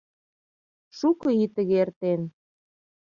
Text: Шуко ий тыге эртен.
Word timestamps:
Шуко 0.97 1.27
ий 1.41 1.49
тыге 1.55 1.75
эртен. 1.83 2.21